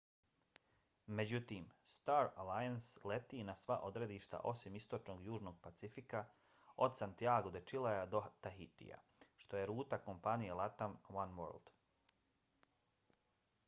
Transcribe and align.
međutim 1.17 1.65
star 1.95 2.29
alliance 2.43 3.01
leti 3.11 3.41
na 3.49 3.55
sva 3.63 3.75
odredišta 3.89 4.39
osim 4.53 4.79
istočnog 4.79 5.21
južnog 5.27 5.59
pacifika 5.67 6.23
od 6.87 6.97
santiago 7.01 7.53
de 7.59 7.63
chilea 7.73 8.07
do 8.17 8.23
tahitija 8.47 8.99
što 9.45 9.61
je 9.63 9.69
ruta 9.75 10.01
kompanije 10.11 10.57
latam 10.63 10.97
oneworld 11.21 11.71